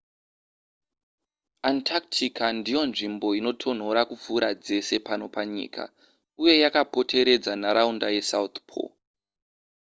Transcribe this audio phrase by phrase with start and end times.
[1.71, 5.83] antarctica ndiyo nzvimbo inotonhora kupfuura dzese pano panyika
[6.41, 8.93] uye yakapoteredza nharaunda yesouth pole